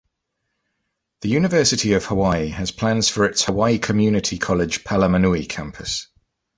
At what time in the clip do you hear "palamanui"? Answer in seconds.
4.83-5.47